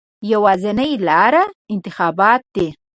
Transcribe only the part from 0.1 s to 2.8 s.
یوازینۍ لاره انتخابات دي.